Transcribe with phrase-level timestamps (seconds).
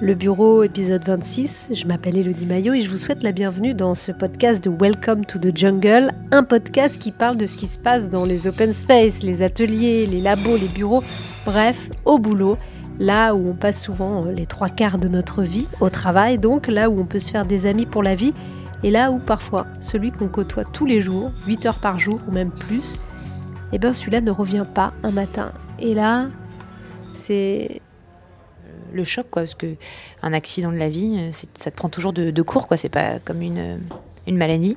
[0.00, 1.68] Le bureau, épisode 26.
[1.70, 5.24] Je m'appelle Elodie Maillot et je vous souhaite la bienvenue dans ce podcast de Welcome
[5.24, 8.72] to the Jungle, un podcast qui parle de ce qui se passe dans les open
[8.72, 11.04] space, les ateliers, les labos, les bureaux,
[11.46, 12.58] bref, au boulot,
[12.98, 16.90] là où on passe souvent les trois quarts de notre vie, au travail donc, là
[16.90, 18.32] où on peut se faire des amis pour la vie,
[18.82, 22.32] et là où parfois celui qu'on côtoie tous les jours, 8 heures par jour ou
[22.32, 22.96] même plus,
[23.72, 25.52] eh bien celui-là ne revient pas un matin.
[25.78, 26.28] Et là,
[27.18, 27.82] c'est
[28.92, 29.76] le choc, quoi, parce que
[30.22, 32.76] un accident de la vie, euh, ça te prend toujours de, court, quoi.
[32.76, 33.80] C'est pas comme une,
[34.26, 34.76] une maladie,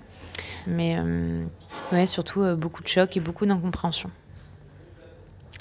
[0.68, 1.44] mais euh,
[1.92, 4.10] ouais, surtout euh, beaucoup de choc et beaucoup d'incompréhension.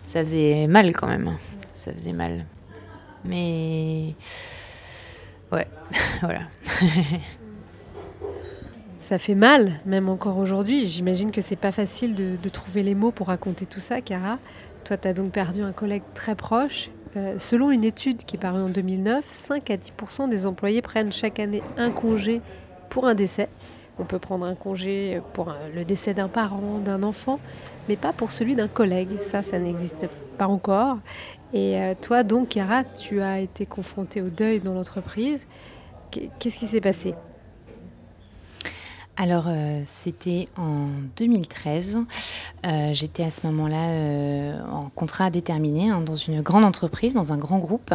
[0.08, 1.36] Ça faisait mal quand même,
[1.72, 2.44] ça faisait mal,
[3.24, 4.14] mais
[5.52, 5.68] ouais,
[6.22, 6.42] voilà.
[9.02, 10.86] ça fait mal, même encore aujourd'hui.
[10.86, 14.38] J'imagine que c'est pas facile de, de, trouver les mots pour raconter tout ça, Cara.
[14.84, 18.38] Toi, tu as donc perdu un collègue très proche euh, selon une étude qui est
[18.38, 22.40] parue en 2009, 5 à 10% des employés prennent chaque année un congé
[22.88, 23.48] pour un décès.
[23.98, 27.40] On peut prendre un congé pour le décès d'un parent, d'un enfant,
[27.88, 29.20] mais pas pour celui d'un collègue.
[29.22, 30.06] Ça, ça n'existe
[30.38, 30.98] pas encore.
[31.52, 35.46] Et euh, toi, donc, Chiara, tu as été confrontée au deuil dans l'entreprise.
[36.10, 37.14] Qu'est-ce qui s'est passé?
[39.22, 40.86] Alors, euh, c'était en
[41.18, 41.98] 2013.
[42.64, 47.30] Euh, j'étais à ce moment-là euh, en contrat déterminé hein, dans une grande entreprise, dans
[47.30, 47.92] un grand groupe,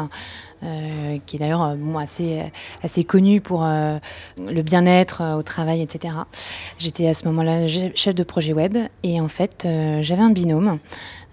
[0.62, 2.42] qui est d'ailleurs assez,
[2.84, 6.16] assez connu pour le bien-être au travail, etc.
[6.80, 9.68] J'étais à ce moment-là chef de projet web et en fait,
[10.02, 10.80] j'avais un binôme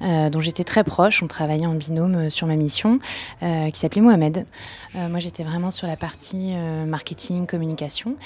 [0.02, 1.22] euh, dont j'étais très proche.
[1.22, 2.98] On travaillait en binôme euh, sur ma mission,
[3.42, 4.46] euh, qui s'appelait Mohamed.
[4.94, 6.54] moi, j'étais vraiment sur la partie
[6.86, 8.16] marketing, communication,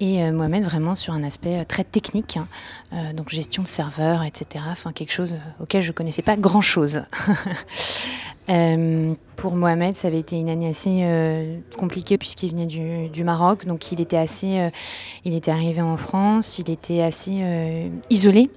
[0.00, 3.12] et Mohamed vraiment sur un aspect très technique, hein.
[3.14, 4.64] donc gestion de serveurs, etc.
[4.70, 7.02] Enfin, quelque chose auquel je connaissais pas grand-chose.
[9.40, 11.04] pour Mohamed, ça avait été une année assez
[11.78, 14.70] compliquée puisqu'il venait du, du, Maroc, donc il était assez,
[15.24, 18.50] il était arrivé en France, il était assez isolé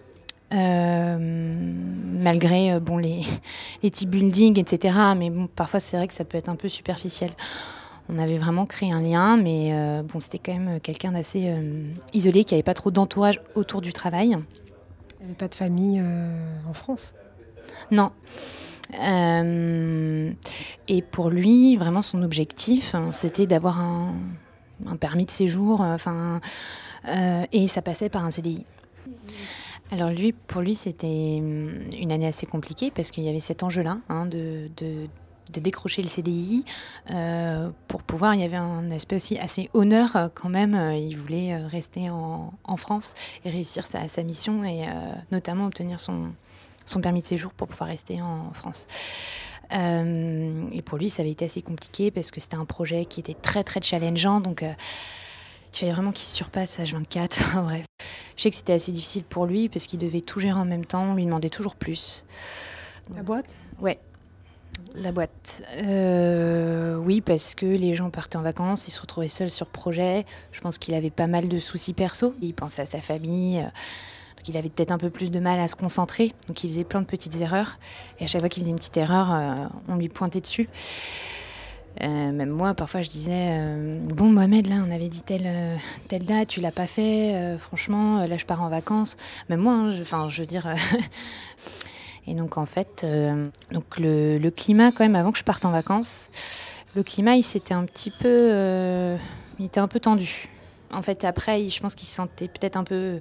[0.54, 3.22] euh, malgré euh, bon, les,
[3.84, 4.98] les team building, etc.
[5.18, 7.32] Mais bon, parfois, c'est vrai que ça peut être un peu superficiel.
[8.10, 11.56] On avait vraiment créé un lien, mais euh, bon, c'était quand même quelqu'un d'assez
[12.14, 14.28] isolé, qui n'avait pas trop d'entourage autour du travail.
[14.28, 16.04] Il n'y avait pas de famille
[16.68, 17.14] en France?
[17.92, 18.12] Non.
[20.88, 24.16] Et pour lui, vraiment, son objectif, hein, c'était d'avoir un,
[25.00, 26.42] permis de séjour, enfin,
[27.52, 28.66] et ça passait par un CDI.
[29.94, 33.62] Alors lui, pour lui, c'était hum, une année assez compliquée parce qu'il y avait cet
[33.64, 34.70] enjeu-là hein, de,
[35.54, 36.66] décrocher le CDI.
[37.12, 40.74] Euh, pour pouvoir, il y avait un aspect aussi assez honneur euh, quand même.
[40.74, 43.14] Euh, il voulait rester en, France
[43.46, 44.88] et réussir sa, mission et
[45.32, 46.32] notamment obtenir son,
[46.86, 48.88] son, permis de séjour pour pouvoir rester en France.
[49.72, 53.34] et pour lui, ça avait été assez compliqué parce que c'était un projet qui était
[53.34, 54.40] très très challengeant.
[54.40, 54.62] Donc
[55.74, 57.64] il fallait vraiment qu'il surpasse H24.
[57.64, 57.86] Bref.
[58.36, 60.86] Je sais que c'était assez difficile pour lui parce qu'il devait tout gérer en même
[60.86, 62.26] temps, on lui demandait toujours plus.
[63.14, 63.56] La boîte?
[63.82, 64.00] Ouais,
[64.96, 65.64] la boîte.
[65.84, 70.26] Euh, oui, parce que les gens partaient en vacances, ils se retrouvaient seuls sur projet.
[70.52, 72.34] Je pense qu'il avait pas mal de soucis perso.
[72.42, 73.66] Il pensait à sa famille.
[74.48, 76.32] Il avait peut-être un peu plus de mal à se concentrer.
[76.48, 77.78] Donc il faisait plein de petites erreurs.
[78.20, 79.56] Et à chaque fois qu'il faisait une petite erreur, euh,
[79.88, 80.70] on lui pointait dessus.
[82.02, 85.48] Euh, même moi, parfois, je disais euh, Bon, Mohamed, là, on avait dit telle,
[86.10, 89.16] date, tu l'as pas fait, franchement, là, je pars en vacances.
[89.50, 90.68] Même moi, hein, je, veux dire.
[92.28, 93.06] Et donc, en fait,
[93.72, 96.30] donc le, le, climat, quand même, avant que je parte en vacances,
[96.96, 99.18] le climat, il s'était un petit peu.
[99.60, 100.50] il était un peu tendu.
[100.92, 103.20] En fait, après, je pense qu'il se sentait peut-être un peu.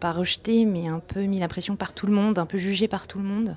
[0.00, 2.88] Pas rejeté, mais un peu mis la pression par tout le monde, un peu jugé
[2.88, 3.56] par tout le monde.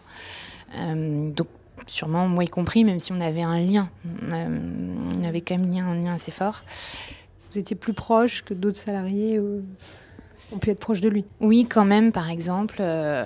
[1.35, 1.47] donc
[1.87, 3.89] sûrement moi y compris, même si on avait un lien.
[4.05, 6.61] On avait quand même un lien assez fort.
[7.51, 9.61] Vous étiez plus proche que d'autres salariés euh,
[10.53, 11.25] ont pu être proches de lui?
[11.41, 12.11] Oui, quand même.
[12.13, 13.25] Par exemple, euh,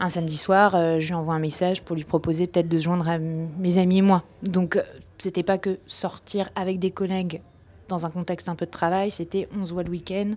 [0.00, 2.84] un samedi soir, euh, je lui envoie un message pour lui proposer peut-être de se
[2.84, 4.24] joindre à mes amis et moi.
[4.42, 4.82] Donc,
[5.18, 7.42] c'était pas que sortir avec des collègues
[7.86, 10.32] dans un contexte un peu de travail, c'était on se voit le week-end,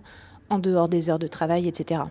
[0.50, 2.02] en dehors des heures de travail, etc.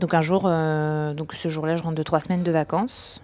[0.00, 3.22] Donc un jour, donc ce jour-là, je rentre de trois semaines de vacances.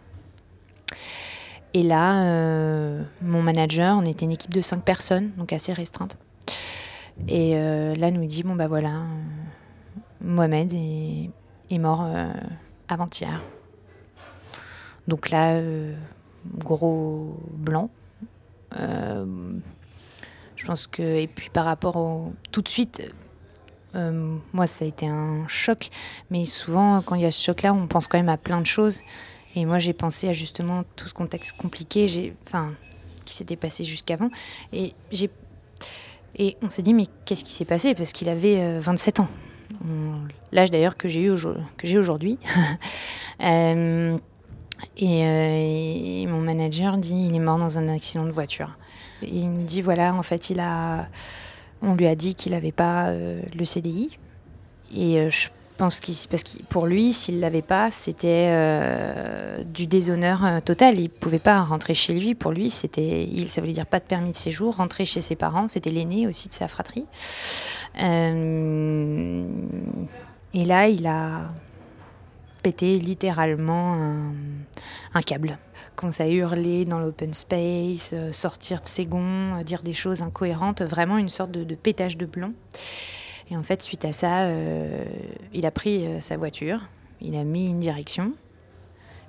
[1.74, 6.18] Et là, euh, mon manager, on était une équipe de cinq personnes, donc assez restreinte.
[7.26, 9.04] Et euh, là, nous dit bon bah voilà, euh,
[10.20, 12.08] Mohamed est mort
[12.88, 13.42] avant-hier.
[15.06, 15.60] Donc là,
[16.56, 17.90] gros blanc.
[18.72, 23.12] je pense que et puis par rapport au tout de suite.
[23.94, 25.90] Moi, ça a été un choc,
[26.30, 28.66] mais souvent, quand il y a ce choc-là, on pense quand même à plein de
[28.66, 29.00] choses.
[29.56, 32.72] Et moi, j'ai pensé à justement tout ce contexte compliqué, enfin,
[33.24, 34.28] qui s'était passé jusqu'avant.
[34.72, 34.94] Et
[36.62, 37.94] on s'est dit, mais qu'est-ce qui s'est passé?
[37.94, 39.28] Parce qu'il avait 27 ans.
[40.52, 42.38] L'âge d'ailleurs que j'ai eu aujourd'hui.
[43.42, 44.18] euh,
[44.96, 48.76] et, mon manager dit il est mort dans un accident de voiture.
[49.22, 51.08] Il me dit voilà, en fait, il a,
[51.82, 54.18] on lui a dit qu'il n'avait pas euh, le CDI.
[54.94, 59.86] Et euh, je pense qu'il, parce que pour lui, s'il l'avait pas, c'était euh, du
[59.86, 60.98] déshonneur total.
[60.98, 62.34] Il pouvait pas rentrer chez lui.
[62.34, 65.36] Pour lui, c'était, il, ça voulait dire pas de permis de séjour, rentrer chez ses
[65.36, 65.68] parents.
[65.68, 67.06] C'était l'aîné aussi de sa fratrie.
[67.96, 68.04] et
[70.64, 71.50] là, il a
[72.58, 73.94] pété littéralement
[75.14, 75.58] un, câble.
[75.96, 80.22] Commence à hurler dans l'open space, euh, sortir de ses gonds, euh, dire des choses
[80.22, 82.52] incohérentes, vraiment une sorte de, pétage de plomb.
[83.50, 85.04] Et en fait, suite à ça, euh,
[85.52, 86.80] il a pris sa voiture,
[87.20, 88.32] il a mis une direction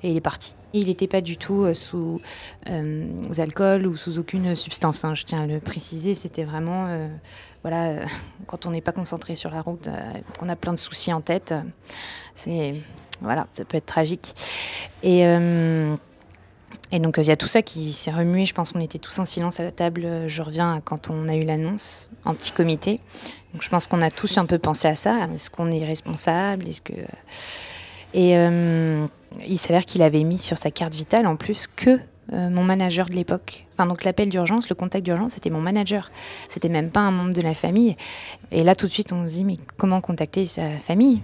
[0.03, 0.55] et il est parti.
[0.73, 2.21] Il n'était pas du tout sous
[3.37, 6.13] alcool ou sous aucune substance, hein, je tiens à le préciser.
[6.13, 7.09] C'était vraiment,
[7.63, 8.05] voilà,
[8.45, 9.89] quand on n'est pas concentré sur la route,
[10.37, 11.55] qu'on a plein de soucis en tête,
[12.35, 12.73] c'est
[13.21, 14.33] voilà, ça peut être tragique.
[15.03, 15.95] Et, euh,
[16.91, 18.45] et donc, il y a tout ça qui s'est remué.
[18.45, 20.27] Je pense qu'on était tous en silence à la table.
[20.27, 22.99] Je reviens quand on a eu l'annonce en petit comité.
[23.59, 25.27] Je pense qu'on a tous un peu pensé à ça.
[25.33, 26.67] Est-ce qu'on est responsable?
[26.67, 26.93] Est-ce que...
[28.13, 29.05] Et euh,
[29.47, 31.99] il s'avère qu'il avait mis sur sa carte vitale en plus que
[32.33, 33.65] euh, mon manager de l'époque.
[33.73, 36.11] Enfin, donc l'appel d'urgence, le contact d'urgence, c'était mon manager.
[36.47, 37.97] C'était même pas un membre de la famille.
[38.51, 41.21] Et là, tout de suite, on se dit, mais comment contacter sa famille?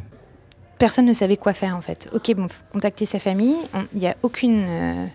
[0.77, 2.09] Personne ne savait quoi faire en fait.
[2.13, 3.55] Ok, bon, contacter sa famille.
[3.93, 5.05] Il n'y a aucune euh,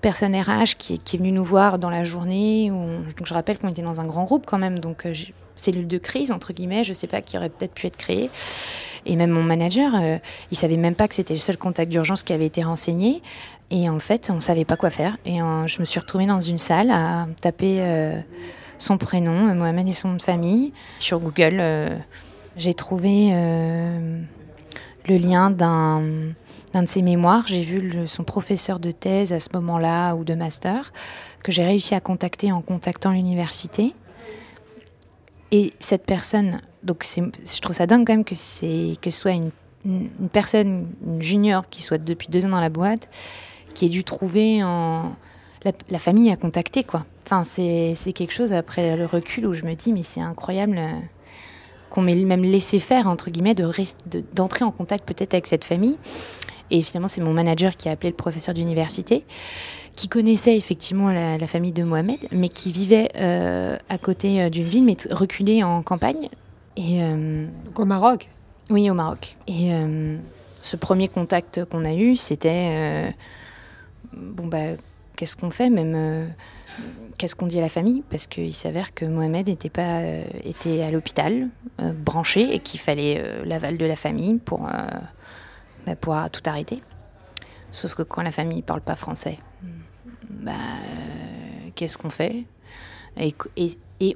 [0.00, 2.68] personne RH qui, est venue nous voir dans la journée.
[2.70, 5.14] donc je rappelle qu'on était dans un grand groupe quand même, donc euh,
[5.56, 6.84] cellule de crise entre guillemets.
[6.84, 8.30] Je ne sais pas qui aurait peut-être pu être créée.
[9.08, 10.18] Et même mon manager, euh,
[10.50, 13.22] il savait même pas que c'était le seul contact d'urgence qui avait été renseigné.
[13.70, 15.16] Et en fait, on savait pas quoi faire.
[15.24, 17.82] Et je me suis retrouvée dans une salle à taper
[18.78, 21.60] son prénom, Mohamed et son nom de famille sur Google.
[22.56, 23.32] j'ai trouvé
[25.08, 26.02] le lien d'un
[26.82, 27.46] de ses mémoires.
[27.46, 30.92] J'ai vu son professeur de thèse à ce moment-là ou de master
[31.42, 33.94] que j'ai réussi à contacter en contactant l'université.
[35.52, 39.50] Et cette personne, donc je trouve ça dingue quand même que, que ce soit une,
[40.32, 43.08] personne, une junior qui soit depuis deux ans dans la boîte,
[43.74, 45.14] qui ait dû trouver en,
[45.88, 46.82] la, famille à contacter.
[46.82, 47.06] Quoi.
[47.24, 50.80] Enfin, c'est quelque chose après le recul où je me dis, mais c'est incroyable
[51.90, 55.96] qu'on m'ait même laissé faire, entre guillemets, d'entrer de, en contact peut-être avec cette famille.
[56.70, 59.24] Et finalement, c'est mon manager qui a appelé le professeur d'université,
[59.94, 64.64] qui connaissait effectivement la, famille de Mohamed, mais qui vivait euh, à côté euh, d'une
[64.64, 66.28] ville, mais reculée en campagne.
[66.76, 68.28] Et, euh, Donc au Maroc
[68.68, 69.36] Oui, au Maroc.
[69.46, 69.70] Et
[70.62, 73.14] ce premier contact qu'on a eu, c'était
[74.12, 74.74] bon, bah,
[75.14, 75.70] qu'est-ce qu'on fait?
[75.70, 76.28] Même
[77.16, 78.02] qu'est-ce qu'on dit à la famille?
[78.08, 81.48] Parce qu'il s'avère que Mohamed était, pas, euh, était à l'hôpital,
[81.80, 84.68] euh, branché, et qu'il fallait euh, l'aval de la famille pour
[85.86, 86.82] bah, pouvoir tout arrêter.
[87.70, 89.38] Sauf que quand la famille ne parle pas français,
[90.30, 90.52] bah,
[91.74, 92.44] qu'est-ce qu'on fait?
[93.18, 93.34] Et,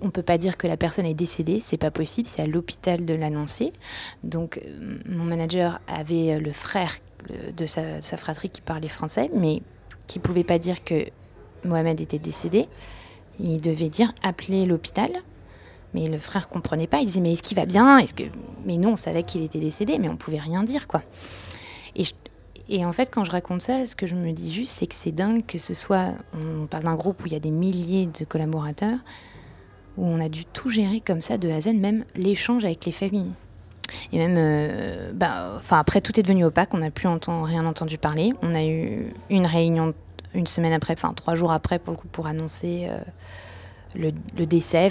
[0.03, 2.47] on ne peut pas dire que la personne est décédée, c'est pas possible, c'est à
[2.47, 3.73] l'hôpital de l'annoncer.
[4.23, 4.61] Donc
[5.09, 6.93] mon manager avait le frère
[7.57, 9.63] de sa, sa fratrie qui parlait français, mais
[10.07, 11.07] qui ne pouvait pas dire que
[11.65, 12.69] Mohamed était décédé,
[13.39, 15.11] il devait dire appeler l'hôpital.
[15.93, 17.01] Mais le frère comprenait pas.
[17.01, 17.99] Il disait mais est-ce qu'il va bien?
[17.99, 18.23] Est-ce que
[18.65, 21.03] mais non, on savait qu'il était décédé, mais on pouvait rien dire quoi.
[22.73, 24.95] Et, en fait, quand je raconte ça, ce que je me dis juste, c'est que
[24.95, 26.15] c'est dingue que ce soit.
[26.35, 28.99] On parle d'un groupe où il y a des milliers de collaborateurs,
[29.97, 32.87] où on a dû tout gérer comme ça de A à Z, même l'échange avec
[32.87, 33.33] les familles.
[34.13, 36.73] Et même, euh, bah, enfin après, tout est devenu opaque.
[36.73, 38.33] On n'a plus rien entendu parler.
[38.41, 39.93] On a eu une réunion
[40.35, 44.89] une semaine après, enfin trois jours après pour le coup, pour annoncer euh, le, décès.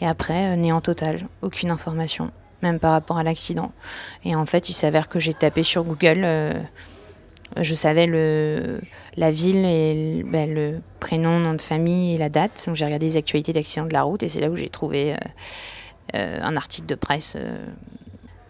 [0.00, 2.30] Et après, euh, néant total, aucune information,
[2.62, 3.72] même par rapport à l'accident.
[4.24, 6.60] Et en fait, il s'avère que j'ai tapé sur Google, euh,
[7.60, 8.80] je savais le,
[9.16, 12.64] la ville le, ben, le, prénom, nom de famille et la date.
[12.66, 15.16] Donc j'ai regardé les actualités d'accident de la route et c'est là où j'ai trouvé
[16.12, 17.36] un article de presse.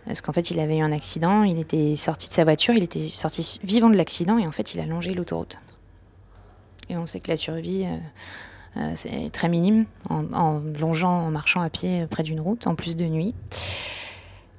[0.04, 2.82] parce qu'en fait, il avait eu un accident, il était sorti de sa voiture, il
[2.82, 5.56] était sorti vivant de l'accident et en fait, il a longé l'autoroute.
[6.90, 11.60] Et on sait que la survie, euh, euh, c'est très minime en, longeant, en marchant
[11.60, 13.34] à pied près d'une route, en plus de nuit.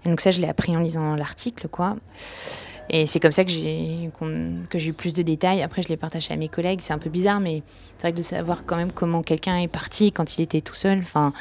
[0.05, 1.97] Donc ça, je l'ai appris en lisant l'article, quoi.
[2.89, 4.09] Et c'est comme ça que j'ai
[4.69, 5.61] que j'ai eu plus de détails.
[5.61, 6.79] Après, je l'ai partagé à mes collègues.
[6.81, 7.63] C'est un peu bizarre, mais
[7.97, 10.75] c'est vrai que de savoir quand même comment quelqu'un est parti quand il était tout
[10.75, 10.99] seul.
[10.99, 11.31] Enfin,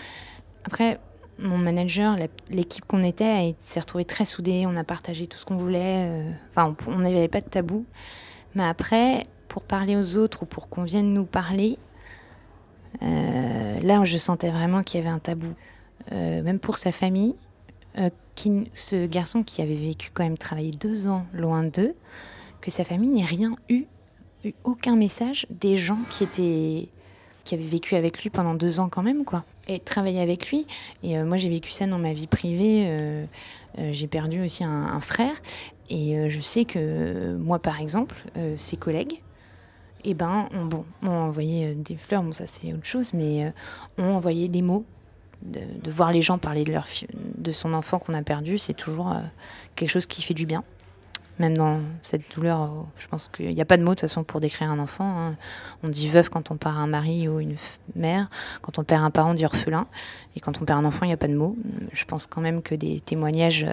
[0.64, 1.00] après,
[1.38, 2.16] mon manager,
[2.50, 4.64] l'équipe qu'on était, s'est retrouvée très soudée.
[4.66, 6.06] On a partagé tout ce qu'on voulait.
[6.06, 7.84] Euh, enfin, on n'avait pas de tabou.
[8.54, 11.76] Mais après, pour parler aux autres ou pour qu'on vienne nous parler,
[13.02, 15.52] euh, là, je sentais vraiment qu'il y avait un tabou.
[16.12, 17.34] Euh, même pour sa famille,
[17.98, 18.10] euh,
[18.74, 21.94] ce garçon qui avait vécu quand même travaillé deux ans loin d'eux,
[22.60, 23.84] que sa famille n'ait rien eu,
[24.44, 26.88] eu, aucun message des gens qui étaient
[27.42, 30.66] qui avaient vécu avec lui pendant deux ans quand même quoi et travailler avec lui
[31.02, 33.26] et moi j'ai vécu ça dans ma vie privée
[33.92, 35.32] j'ai perdu aussi un, frère
[35.88, 38.14] et je sais que moi par exemple
[38.56, 39.22] ses collègues
[40.04, 43.46] eh ben, on, bon, on envoyé euh, des fleurs, bon ça c'est autre chose, mais
[43.46, 43.50] euh,
[43.98, 44.84] on envoyait des mots.
[45.42, 49.10] De, voir les gens parler de, leur de son enfant qu'on a perdu, c'est toujours
[49.10, 49.20] euh,
[49.74, 50.64] quelque chose qui fait du bien.
[51.38, 54.22] Même dans cette douleur, je pense qu'il n'y a pas de mots de toute façon
[54.22, 55.18] pour décrire un enfant.
[55.18, 55.36] Hein.
[55.82, 57.56] On dit veuve quand on perd un mari ou une
[57.96, 58.28] mère,
[58.60, 59.86] quand on perd un parent, on dit orphelin.
[60.36, 61.56] Et quand on perd un enfant, il n'y a pas de mots.
[61.94, 63.64] Je pense quand même que des témoignages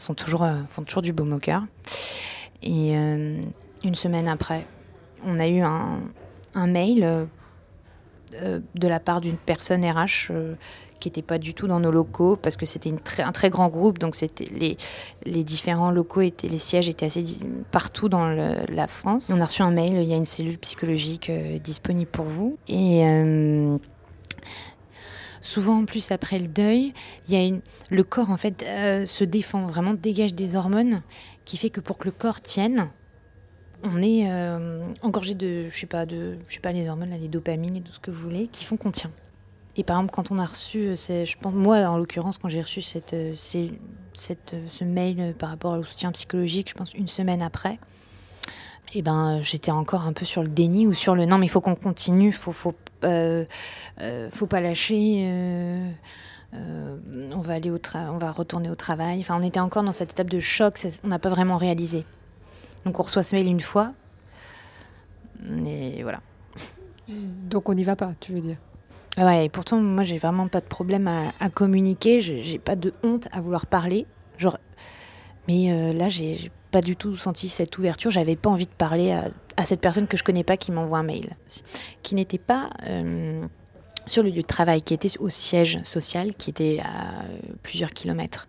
[0.00, 1.62] sont toujours, font toujours du baume au cœur.
[2.64, 2.94] Et
[3.84, 4.66] une semaine après,
[5.24, 7.24] on a eu un, mail euh,
[8.34, 10.54] euh, de la part d'une personne RH euh,
[11.00, 13.98] qui n'était pas du tout dans nos locaux parce que c'était un très grand groupe,
[13.98, 14.16] donc
[14.50, 17.24] les, différents locaux étaient, les sièges étaient assez
[17.72, 19.28] partout dans la France.
[19.28, 23.02] On a reçu un mail, il y a une cellule psychologique disponible pour vous et
[25.40, 26.94] souvent en plus après le deuil,
[27.28, 27.58] il y a
[27.90, 28.64] le corps en fait
[29.04, 31.02] se défend vraiment, dégage des hormones
[31.44, 32.90] qui fait que pour que le corps tienne,
[33.82, 37.28] on est euh, engorgé de, je sais pas, de, je sais pas les hormones, les
[37.28, 39.10] dopamines et tout ce que vous voulez, qui font qu'on tient.
[39.76, 42.60] Et par exemple, quand on a reçu, euh, je pense, moi en l'occurrence, quand j'ai
[42.60, 43.32] reçu cette, euh,
[44.14, 47.78] cette, ce mail par rapport au soutien psychologique, je pense une semaine après,
[48.94, 51.48] eh ben j'étais encore un peu sur le déni ou sur le non mais il
[51.48, 55.82] faut qu'on continue, faut faut faut pas lâcher.
[56.52, 59.20] on va aller au on va retourner au travail.
[59.20, 60.78] Enfin, on était encore dans cette étape de choc.
[61.02, 62.04] On n'a pas vraiment réalisé.
[62.84, 63.92] Donc on reçoit ce mail une fois.
[65.66, 66.20] Et voilà.
[67.08, 68.56] Donc on n'y va pas, tu veux dire?
[69.18, 71.08] Ouais, et pourtant, moi, j'ai vraiment pas de problème
[71.38, 72.20] à, communiquer.
[72.20, 74.06] J'ai pas de honte à vouloir parler.
[74.38, 74.58] Genre,
[75.48, 78.10] mais euh, là, j'ai pas du tout senti cette ouverture.
[78.10, 79.12] J'avais pas envie de parler
[79.56, 81.30] à, cette personne que je connais pas qui m'envoie un mail,
[82.02, 83.44] qui n'était pas euh,
[84.06, 87.24] sur le lieu de travail, qui était au siège social, qui était à
[87.62, 88.48] plusieurs kilomètres.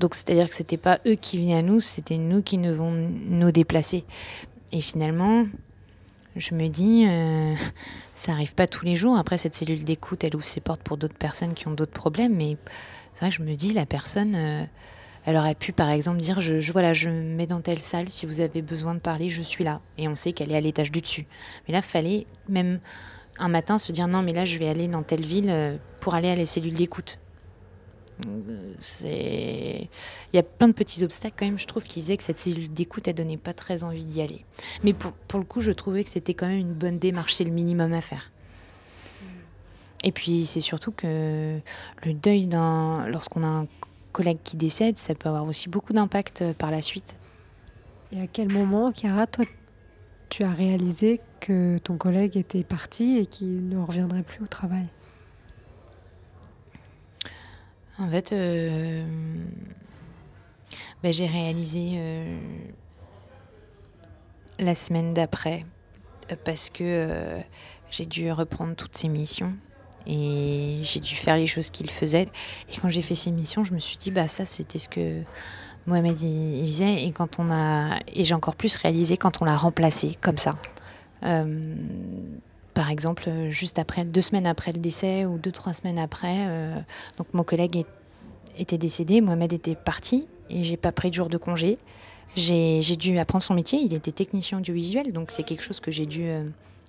[0.00, 3.52] Donc c'est-à-dire que c'était pas eux qui venaient à nous, c'était nous qui devons nous
[3.52, 4.04] déplacer.
[4.72, 5.44] Et finalement,
[6.36, 7.54] je me dis, euh,
[8.14, 9.18] ça arrive pas tous les jours.
[9.18, 12.34] Après, cette cellule d'écoute, elle ouvre ses portes pour d'autres personnes qui ont d'autres problèmes.
[12.34, 12.56] Mais
[13.12, 14.64] c'est vrai que je me dis, la personne, euh,
[15.26, 18.24] elle aurait pu, par exemple, dire, je, voilà, je me mets dans telle salle, si
[18.24, 19.82] vous avez besoin de parler, je suis là.
[19.98, 21.26] Et on sait qu'elle est à l'étage du dessus.
[21.68, 22.80] Mais là, fallait même
[23.38, 26.14] un matin se dire, non, mais là, je vais aller dans telle ville euh, pour
[26.14, 27.19] aller à la cellule d'écoute.
[29.04, 29.88] Il
[30.32, 32.72] y a plein de petits obstacles quand même, je trouve, qui faisaient que cette cellule
[32.72, 34.44] d'écoute, elle donnait pas très envie d'y aller.
[34.84, 37.50] Mais pour, le coup, je trouvais que c'était quand même une bonne démarche, c'est le
[37.50, 38.30] minimum à faire.
[40.02, 41.58] Et puis c'est surtout que
[42.04, 42.48] le deuil
[43.08, 43.66] lorsqu'on a un
[44.12, 47.16] collègue qui décède, ça peut avoir aussi beaucoup d'impact euh, par la suite.
[48.12, 49.44] Et à quel moment, Chiara, toi,
[50.30, 54.86] tu as réalisé que ton collègue était parti et qu'il ne reviendrait plus au travail?
[58.00, 59.04] En fait, euh,
[61.02, 62.38] ben, j'ai réalisé euh,
[64.58, 65.66] la semaine d'après
[66.32, 67.38] euh, parce que
[67.90, 69.52] j'ai dû reprendre toutes ces missions
[70.06, 72.28] et j'ai dû faire les choses qu'il faisait.
[72.72, 75.22] Et quand j'ai fait ces missions, je me suis dit, bah ça c'était ce que
[75.86, 77.04] Mohamed faisait.
[77.04, 80.56] Et quand on a, et j'ai encore plus réalisé quand on l'a remplacé comme ça
[82.80, 86.46] par exemple, euh, juste après, deux semaines après le décès ou deux, trois semaines après,
[86.48, 86.74] euh,
[87.18, 87.84] donc mon collègue
[88.56, 91.76] était décédé, Mohamed était parti et j'ai pas pris de jour de congé.
[92.36, 96.06] J'ai dû apprendre son métier, il était technicien audiovisuel, donc c'est quelque chose que j'ai
[96.06, 96.42] dû euh,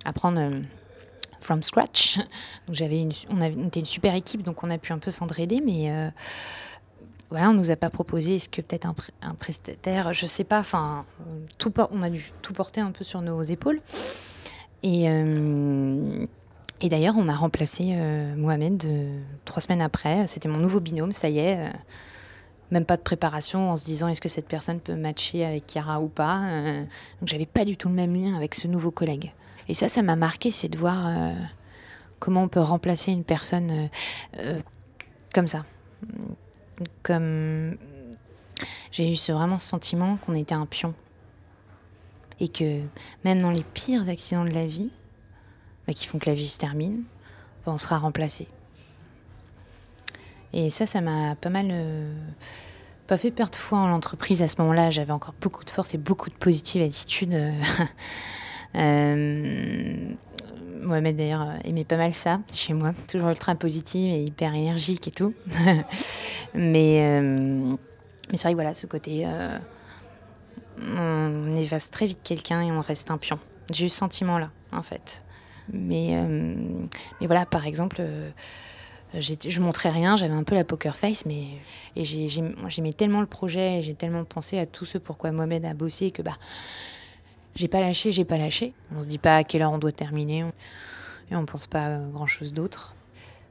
[0.05, 0.49] apprendre
[1.41, 2.19] from scratch.
[2.67, 5.91] Donc j'avais on, était une super équipe, donc on a pu un peu s'entraider, mais
[7.29, 10.61] voilà, on nous a pas proposé, est-ce que peut-être un, un, prestataire, je sais pas,
[10.61, 11.05] enfin,
[11.91, 13.81] on a dû tout porter un peu sur nos épaules.
[14.83, 16.25] Et, euh,
[16.81, 20.27] et d'ailleurs, on a remplacé euh, Mohamed euh, trois semaines après.
[20.27, 21.71] C'était mon nouveau binôme, ça y est.
[22.71, 26.01] même pas de préparation en se disant est-ce que cette personne peut matcher avec Chiara
[26.01, 26.39] ou pas.
[27.19, 29.33] donc j'avais pas du tout le même lien avec ce nouveau collègue.
[29.67, 31.33] Et ça, ça m'a marqué, c'est de voir
[32.19, 33.89] comment on peut remplacer une personne
[35.33, 35.63] comme ça.
[37.03, 37.77] Comme
[38.91, 40.93] j'ai eu ce, vraiment ce sentiment qu'on était un pion
[42.41, 42.81] et que
[43.23, 44.89] même dans les pires accidents de la vie,
[45.87, 47.03] bah, qui font que la vie se termine,
[47.65, 48.47] bah, on sera remplacé.
[50.51, 52.13] Et ça, ça m'a pas mal, euh,
[53.07, 54.89] pas fait perdre foi en l'entreprise à ce moment-là.
[54.89, 57.33] J'avais encore beaucoup de force et beaucoup de positive attitude.
[58.75, 59.95] euh,
[60.81, 65.11] Mohamed d'ailleurs aimait pas mal ça chez moi, toujours ultra positive et hyper énergique et
[65.11, 65.33] tout.
[66.53, 67.75] mais euh,
[68.31, 69.57] mais c'est vrai que voilà, ce côté, euh,
[70.79, 73.39] on efface très vite quelqu'un et on reste un pion.
[73.71, 75.23] J'ai eu ce sentiment-là, en fait.
[75.71, 76.55] Mais, euh,
[77.19, 78.31] mais voilà, par exemple, euh,
[79.13, 81.47] je montrais rien, j'avais un peu la poker face, mais
[81.95, 86.11] et j'aimais tellement le projet, j'ai tellement pensé à tout ce pourquoi Mohamed a bossé
[86.11, 86.37] que bah
[87.55, 88.73] j'ai pas lâché, j'ai pas lâché.
[88.95, 90.45] On se dit pas à quelle heure on doit terminer
[91.29, 92.93] et on pense pas à grand chose d'autre.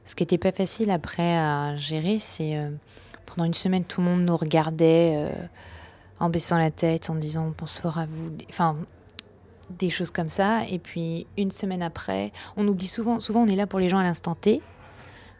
[0.05, 2.71] Ce qui était pas facile après à gérer, c'est euh,
[3.25, 5.29] pendant une semaine tout le monde nous regardait euh,
[6.21, 8.77] en baissant la tête, en disant on pense fort à vous, enfin
[9.69, 10.65] des choses comme ça.
[10.69, 13.97] Et puis une semaine après, on oublie souvent, souvent on est là pour les gens
[13.97, 14.61] à l'instant T,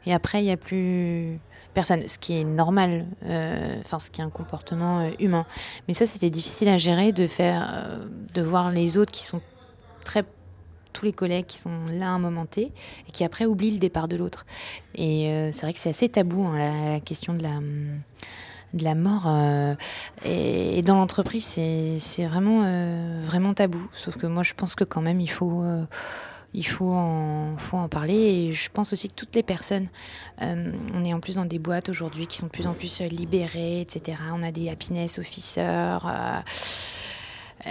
[0.06, 1.40] et après il n'y a plus
[1.74, 5.46] personne, ce qui est normal, euh, enfin ce qui est un comportement euh, humain.
[5.88, 9.42] Mais ça, c'était difficile à gérer, de faire, euh, de voir les autres qui sont
[10.04, 10.24] très
[10.94, 12.64] tous les collègues qui sont là à un moment T
[13.08, 14.46] et qui après oublient le départ de l'autre.
[14.94, 17.62] Et c'est vrai que c'est assez tabou hein, la, la, question de la
[18.74, 19.76] de la mort euh,
[20.26, 25.02] et, dans l'entreprise c'est vraiment euh, vraiment tabou sauf que moi je pense que quand
[25.02, 25.64] même il faut
[26.54, 29.88] il faut en, faut en parler et je pense aussi que toutes les personnes,
[30.42, 33.02] euh, on est en plus dans des boîtes aujourd'hui qui sont de plus en plus
[33.02, 34.22] libérées, etc.
[34.34, 36.42] On a des happiness officers, euh,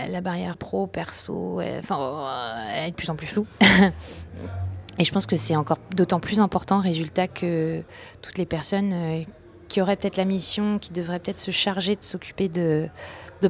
[0.09, 3.47] la barrière pro, perso, elle, enfin, elle est de plus en plus floue.
[4.99, 7.83] et je pense que c'est encore d'autant plus important, résultat, que
[8.23, 9.23] toutes les personnes euh,
[9.71, 12.91] qui auraient peut-être la mission, qui devraient peut-être se charger de s'occuper de,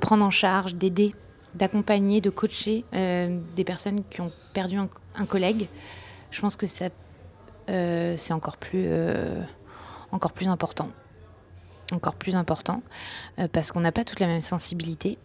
[0.01, 1.13] prendre en charge, d'aider
[1.55, 5.67] d'accompagner, de coacher euh, des personnes qui ont perdu un, collègue.
[6.31, 6.67] Je pense que
[7.71, 9.43] euh, c'est encore plus, euh,
[10.13, 10.91] encore plus important.
[11.91, 12.83] Encore plus important
[13.53, 15.19] parce qu'on n'a pas toute la même sensibilité.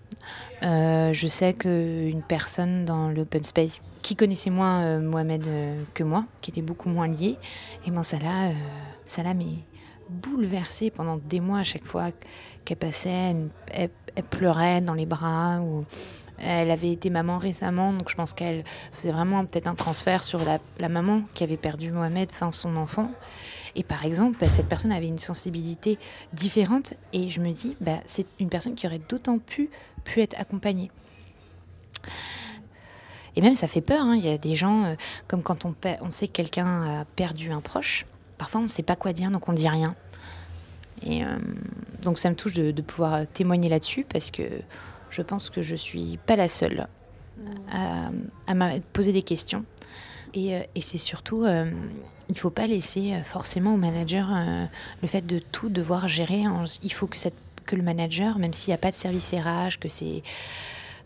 [0.63, 5.47] Je sais qu'une personne dans l'open space qui connaissait moins Mohamed
[5.93, 7.37] que moi, qui était beaucoup moins liée,
[7.85, 8.49] et ben ça l'a,
[9.05, 9.59] ça l'a mais
[10.15, 12.11] bouleversée pendant des mois à chaque fois
[12.63, 13.35] qu'elle passait.
[13.71, 13.89] Elle,
[14.29, 15.83] pleurait dans les bras ou
[16.37, 20.43] elle avait été maman récemment, donc je pense qu'elle faisait vraiment peut-être un transfert sur
[20.43, 23.09] la, la, maman qui avait perdu Mohamed, enfin son enfant.
[23.75, 25.99] Et par exemple, bah, cette personne avait une sensibilité
[26.33, 29.69] différente et je me dis, bah, c'est une personne qui aurait d'autant pu,
[30.03, 30.91] pu être accompagnée.
[33.35, 34.15] Et même ça fait peur, hein.
[34.15, 34.95] il y a des gens, euh,
[35.27, 38.05] comme quand on, on sait que quelqu'un a perdu un proche,
[38.37, 39.95] parfois on ne sait pas quoi dire, donc on ne dit rien.
[41.03, 41.37] Et euh,
[42.01, 44.43] donc ça me touche de, pouvoir témoigner là-dessus parce que
[45.09, 46.87] je pense que je suis pas la seule
[47.71, 48.09] à,
[48.47, 49.65] à poser des questions.
[50.33, 51.69] Et, et c'est surtout, euh,
[52.29, 54.65] il faut pas laisser forcément au manager euh,
[55.01, 56.43] le fait de tout devoir gérer.
[56.83, 57.17] Il faut que,
[57.65, 60.23] que le manager, même s'il n'y a pas de service RH, que c'est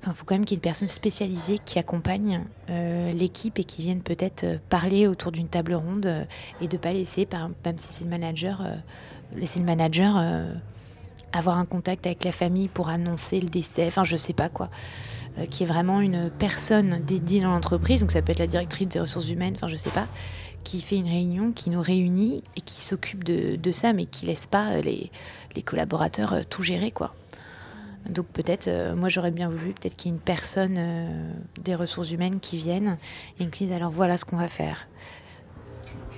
[0.07, 3.63] Il faut quand même qu'il y ait une personne spécialisée qui accompagne euh, l'équipe et
[3.63, 6.23] qui vienne peut-être parler autour d'une table ronde euh,
[6.61, 7.27] et de pas laisser,
[7.65, 8.75] même si c'est le manager, euh,
[9.35, 10.53] euh,
[11.31, 13.85] avoir un contact avec la famille pour annoncer le décès.
[13.87, 14.69] Enfin, je sais pas quoi.
[15.37, 18.01] Euh, qui est vraiment une personne dédiée dans l'entreprise.
[18.01, 19.53] Donc, ça peut être la directrice des ressources humaines.
[19.55, 20.07] Enfin, je sais pas
[20.63, 24.45] qui fait une réunion, qui nous réunit et qui s'occupe de, ça, mais qui laisse
[24.45, 25.09] pas les,
[25.63, 27.13] collaborateurs euh, tout gérer, quoi.
[28.07, 31.31] Donc peut-être, euh, moi j'aurais bien voulu peut-être qu'il y ait une personne euh,
[31.61, 32.97] des ressources humaines qui vienne
[33.39, 34.87] et qui dise alors voilà ce qu'on va faire.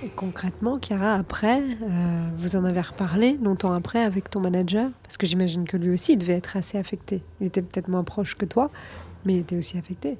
[0.04, 4.90] Et concrètement, Chiara, après, euh, vous en avez reparlé longtemps après avec ton manager?
[5.04, 7.22] Parce que j'imagine que lui aussi devait être assez affecté.
[7.40, 8.68] Il était peut-être moins proche que toi,
[9.24, 10.18] mais il était aussi affecté.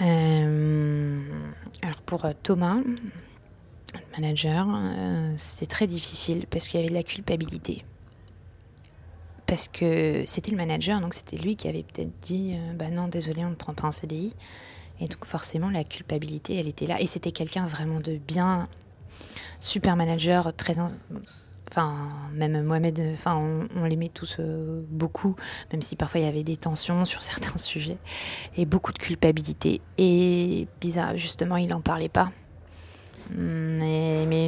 [0.00, 2.76] Alors pour Thomas,
[3.94, 4.66] le manager,
[5.36, 7.84] c'était très difficile parce qu'il y avait de la culpabilité
[9.52, 13.06] parce que c'était le manager, donc c'était lui qui avait peut-être dit euh, bah non,
[13.06, 14.32] désolé, on ne prend pas un CDI.
[14.98, 16.98] Et donc forcément, la culpabilité, elle était là.
[17.02, 18.66] Et c'était quelqu'un vraiment de bien,
[19.60, 20.76] super manager, très...
[21.68, 23.36] Enfin, même Mohamed, enfin,
[23.76, 25.36] on, l'aimait tous euh, beaucoup,
[25.70, 27.98] même si parfois il y avait des tensions sur certains sujets,
[28.56, 29.82] et beaucoup de culpabilité.
[29.98, 32.32] Et bizarre, justement, il n'en parlait pas.
[33.36, 34.46] Mais, mais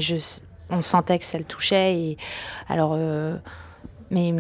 [0.70, 1.94] on sentait que ça le touchait.
[1.94, 2.16] Et
[2.70, 2.94] alors...
[2.94, 3.36] Euh,
[4.10, 4.34] mais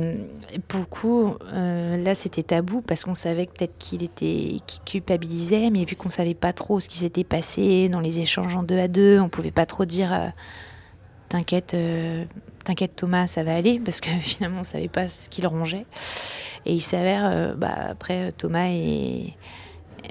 [0.68, 5.70] pour le coup, euh, là, c'était tabou parce qu'on savait peut-être qu'il était qu'il culpabilisait,
[5.70, 8.78] mais vu qu'on savait pas trop ce qui s'était passé dans les échanges en deux
[8.78, 10.28] à deux, on pouvait pas trop dire euh,
[11.28, 12.24] t'inquiète, euh,
[12.64, 15.86] t'inquiète Thomas, ça va aller, parce que finalement, on savait pas ce qu'il rongeait.
[16.66, 19.34] Et il s'avère, bah, après, Thomas est,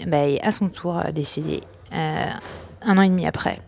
[0.05, 1.61] bah, est, à son tour décédé
[1.91, 3.59] un an et demi après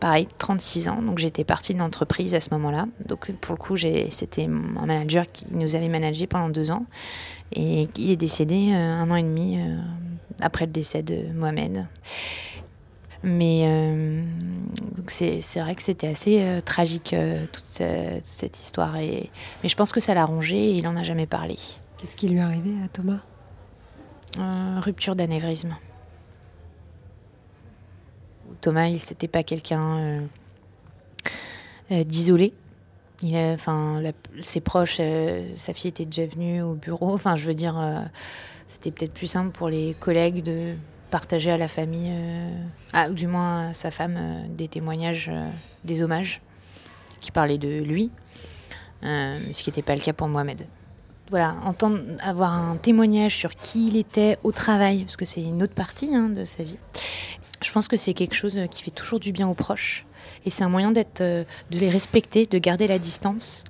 [0.00, 1.02] pareil, 36 ans.
[1.02, 2.86] Donc j'étais partie de l'entreprise à ce moment-là.
[3.06, 6.86] Donc pour le coup, c'était mon manager qui nous avait managé pendant deux ans.
[7.52, 9.58] Et il est décédé un an et demi
[10.40, 11.86] après le décès de Mohamed.
[13.22, 14.22] Mais euh,
[15.06, 18.96] c'est vrai que c'était assez euh, tragique euh, toute, cette, histoire.
[18.96, 19.30] Et,
[19.62, 21.56] mais je pense que ça l'a rongé et il n'en a jamais parlé.
[21.98, 23.20] Qu'est-ce qui lui est arrivé à Thomas?
[24.80, 25.76] Rupture d'anévrisme.
[28.60, 30.20] Thomas, il n'était pas quelqu'un
[31.90, 32.52] d'isolé.
[33.22, 34.02] Il enfin,
[34.40, 35.00] ses proches,
[35.54, 37.12] sa fille était déjà venue au bureau.
[37.12, 38.08] Enfin, je veux dire,
[38.66, 40.74] c'était peut-être plus simple pour les collègues de
[41.10, 45.48] partager à la famille, euh, ou du moins à sa femme, euh, des témoignages, euh,
[45.84, 46.40] des hommages
[47.20, 48.10] qui parlaient de lui,
[49.02, 50.66] ce qui n'était pas le cas pour Mohamed.
[51.28, 55.62] Voilà, entendre avoir un témoignage sur qui il était au travail, parce que c'est une
[55.62, 56.78] autre partie hein, de sa vie.
[57.62, 60.06] Je pense que c'est quelque chose qui fait toujours du bien aux proches,
[60.46, 63.64] et c'est un moyen d'être, de les respecter, de garder la distance,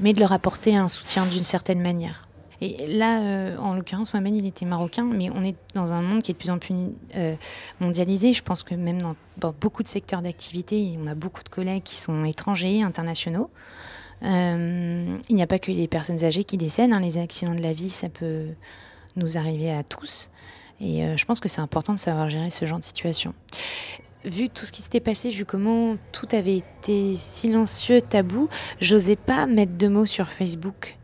[0.00, 2.24] mais de leur apporter un soutien d'une certaine manière.
[2.60, 6.22] Et là, euh, en l'occurrence, Mohamed, il était marocain, mais on est dans un monde
[6.22, 6.74] qui est de plus en plus
[7.16, 7.34] euh,
[7.80, 8.32] mondialisé.
[8.32, 11.96] Je pense que même dans, beaucoup de secteurs d'activité, on a beaucoup de collègues qui
[11.96, 13.50] sont étrangers, internationaux.
[14.22, 16.94] Euh, il n'y a pas que les personnes âgées qui décèdent.
[16.94, 17.00] Hein.
[17.00, 18.46] les accidents de la vie, ça peut
[19.16, 20.30] nous arriver à tous.
[20.80, 23.32] Et je pense que c'est important de savoir gérer ce genre de situation.
[24.24, 28.48] Vu tout ce qui s'était passé, vu comment tout avait été silencieux, tabou,
[28.80, 30.96] j'osais pas mettre de mots sur Facebook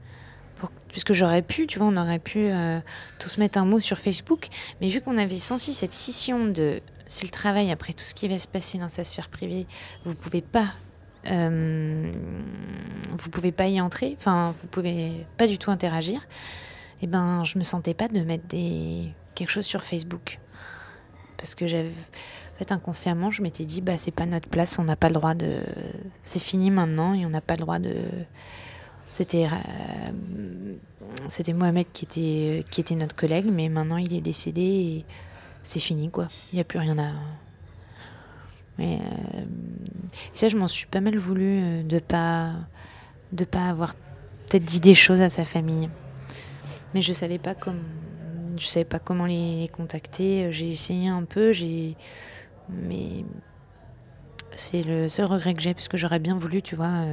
[0.91, 2.81] puisque j'aurais pu, tu vois, on aurait pu euh,
[3.19, 4.49] tous mettre un mot sur Facebook,
[4.81, 8.29] mais vu qu'on avait senti cette scission de c'est le travail après tout ce qui
[8.29, 9.67] va se passer dans sa sphère privée,
[10.05, 10.75] vous pouvez pas,
[11.27, 12.13] euh,
[13.11, 16.21] vous pouvez pas y entrer, enfin vous pouvez pas du tout interagir.
[17.03, 20.39] Et eh ben, je me sentais pas de mettre des quelque chose sur Facebook
[21.39, 24.85] parce que j'avais en fait inconsciemment je m'étais dit bah c'est pas notre place on
[24.85, 25.63] n'a pas le droit de
[26.23, 27.95] c'est fini maintenant et on n'a pas le droit de
[29.11, 30.75] c'était euh,
[31.29, 35.05] c'était Mohamed qui était, qui était notre collègue, mais maintenant il est décédé et
[35.63, 36.29] c'est fini, quoi.
[36.53, 37.11] Il n'y a plus rien à.
[38.79, 39.45] Mais euh,
[40.35, 42.53] ça, je m'en suis pas mal voulu euh, de pas
[43.33, 45.89] de pas avoir peut-être dit des choses à sa famille.
[46.95, 47.83] Mais je savais pas comme
[48.57, 50.53] je savais pas comment les, contacter.
[50.53, 51.97] J'ai essayé un peu, j'ai
[52.69, 53.25] mais
[54.55, 57.05] c'est le seul regret que j'ai parce que j'aurais bien voulu, tu vois.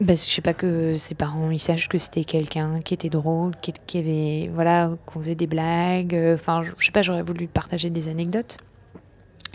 [0.00, 3.52] Bah, je sais pas que ses parents ils sachent que c'était quelqu'un qui était drôle,
[3.60, 6.14] qui, avait voilà, qu'on faisait des blagues.
[6.14, 8.58] Euh, enfin, je, sais pas, j'aurais voulu partager des anecdotes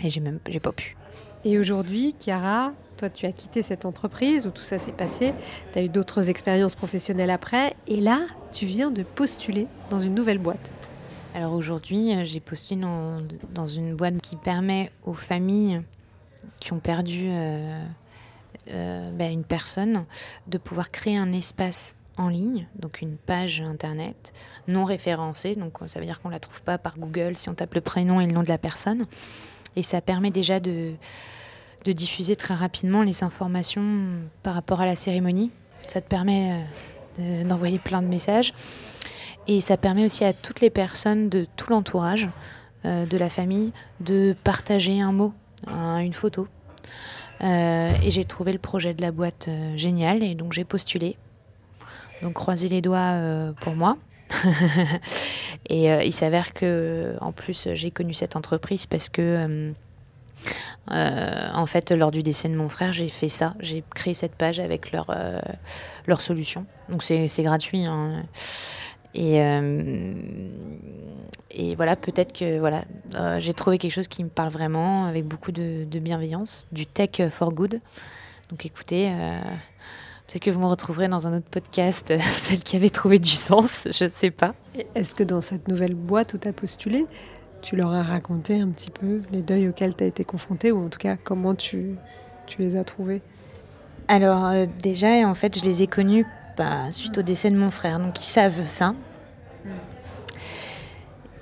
[0.02, 0.96] et j'ai même j'ai pas pu.
[1.44, 5.32] Et aujourd'hui, Chiara, toi tu as quitté cette entreprise où tout ça s'est passé,
[5.72, 8.20] tu as eu d'autres expériences professionnelles après et là,
[8.52, 10.70] tu viens de postuler dans une nouvelle boîte.
[11.34, 12.82] Alors aujourd'hui, euh, j'ai postulé
[13.54, 15.80] dans, une boîte qui permet aux familles
[16.58, 17.82] qui ont perdu euh,
[18.68, 20.04] euh, ben, une personne
[20.46, 24.34] de pouvoir créer un espace en ligne, donc une page internet
[24.68, 27.54] non référencée, donc ça veut dire qu'on ne la trouve pas par Google si on
[27.54, 29.04] tape le prénom et le nom de la personne.
[29.74, 30.92] Et ça permet déjà de,
[31.84, 34.08] de diffuser très rapidement les informations
[34.42, 35.50] par rapport à la cérémonie.
[35.86, 36.64] Ça te permet
[37.20, 38.52] euh, d'envoyer plein de messages.
[39.48, 42.28] Et ça permet aussi à toutes les personnes de tout l'entourage
[42.84, 45.32] euh, de la famille de partager un mot,
[45.66, 46.46] une photo,
[47.42, 51.16] euh, et j'ai trouvé le projet de la boîte génial et donc j'ai postulé.
[52.22, 53.16] Donc croisez les doigts
[53.60, 53.96] pour moi.
[55.68, 59.72] et il s'avère que en plus j'ai connu cette entreprise parce que
[60.88, 64.60] en fait lors du décès de mon frère j'ai fait ça, j'ai créé cette page
[64.60, 65.06] avec leur
[66.06, 66.66] leur solution.
[66.88, 67.84] Donc c'est gratuit.
[67.86, 68.24] Hein.
[69.14, 70.12] Et, euh,
[71.50, 75.24] et voilà, peut-être que voilà, euh, j'ai trouvé quelque chose qui me parle vraiment, avec
[75.24, 77.80] beaucoup de, bienveillance, du tech for good.
[78.50, 79.40] Donc écoutez, euh,
[80.26, 83.88] peut-être que vous me retrouverez dans un autre podcast, celle qui avait trouvé du sens,
[83.90, 84.54] je ne sais pas.
[84.94, 87.06] Est-ce que dans cette nouvelle boîte où tu postulé,
[87.62, 90.84] tu leur as raconté un petit peu les deuils auxquels tu as été confronté, ou
[90.84, 91.96] en tout cas comment tu,
[92.46, 93.20] tu les as trouvés
[94.08, 96.26] Alors déjà, en fait, je les ai connus
[96.90, 97.98] suite au décès de mon frère.
[97.98, 98.94] Donc ils savent ça.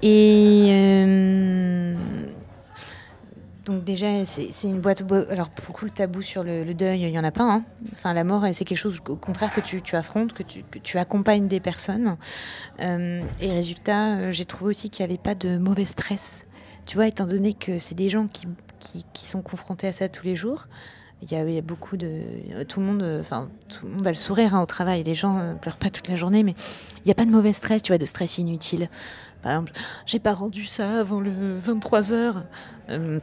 [0.01, 1.88] Et euh,
[3.69, 5.05] donc déjà, c'est une boîte.
[5.31, 7.45] Alors pour le coup, le tabou sur le, deuil, il y en a pas.
[7.45, 7.65] Hein.
[7.93, 10.97] Enfin, la mort, c'est quelque chose au contraire que tu, affrontes, que tu, que tu,
[10.97, 12.17] accompagnes des personnes.
[12.81, 16.47] Euh, et résultat, euh, j'ai trouvé aussi qu'il n'y avait pas de mauvais stress.
[16.87, 18.47] Tu vois, étant donné que c'est des gens qui,
[19.13, 20.67] qui, sont confrontés à ça tous les jours,
[21.21, 22.23] il y, a, beaucoup de.
[22.69, 25.03] Tout le monde, enfin, tout le monde a le sourire hein, au travail.
[25.03, 26.55] Les gens ne pleurent pas toute la journée, mais
[26.99, 28.89] il n'y a pas de mauvais stress, tu vois, de stress inutile.
[29.43, 29.73] Par exemple,
[30.07, 32.45] j'ai pas rendu ça avant le 23h.
[32.89, 33.21] Euh,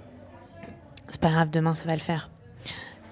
[1.10, 2.30] c'est pas grave, demain ça va le faire.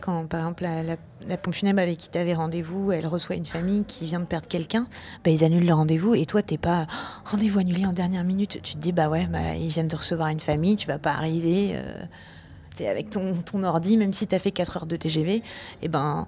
[0.02, 3.84] Quand par exemple la, pompe funèbre avec qui tu avais rendez-vous, elle reçoit une famille
[3.86, 4.88] qui vient de perdre quelqu'un,
[5.24, 8.60] bah, ils annulent le rendez-vous et toi t'es pas oh, rendez-vous annulé en dernière minute.
[8.62, 11.12] Tu te dis bah ouais, bah, ils viennent de recevoir une famille, tu vas pas
[11.12, 11.72] arriver.
[11.76, 12.06] Euh,
[12.82, 15.44] avec ton, ton ordi, même si tu as fait 4 heures de TGV, et
[15.84, 16.28] eh ben,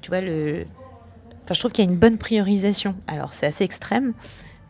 [0.00, 0.66] tu vois, le...
[1.44, 2.96] enfin, je trouve qu'il y a une bonne priorisation.
[3.06, 4.14] Alors, c'est assez extrême,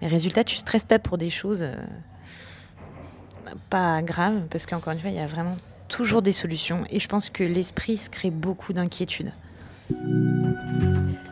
[0.00, 1.74] mais résultat, tu stresses pas pour des choses euh,
[3.70, 5.56] pas graves, parce qu'encore une fois, il y a vraiment
[5.88, 9.32] toujours des solutions, et je pense que l'esprit se crée beaucoup d'inquiétude.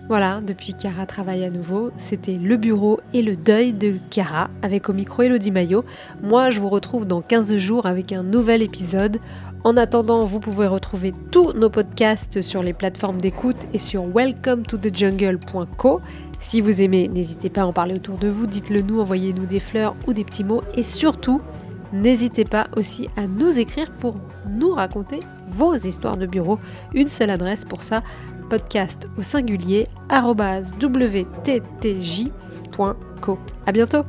[0.09, 4.91] Voilà, depuis Cara travaille à nouveau, c'était le bureau et le deuil de Cara avec
[4.91, 5.87] au micro Elodie Maillot.
[6.23, 9.21] Moi, je vous retrouve dans 15 jours avec un nouvel épisode.
[9.65, 14.67] En attendant, vous pouvez retrouver tous nos podcasts sur les plateformes d'écoute et sur welcome
[14.67, 16.03] to the jungle.co.
[16.41, 19.61] Si vous aimez, n'hésitez pas à en parler autour de vous, dites-le nous, envoyez-nous des
[19.61, 21.41] fleurs ou des petits mots et surtout,
[21.93, 24.17] n'hésitez pas aussi à nous écrire pour
[24.49, 26.59] nous raconter vos histoires de bureau.
[26.95, 28.03] Une seule adresse pour ça,
[28.51, 31.09] podcast au singulier wttj.co.
[33.67, 34.03] À bientôt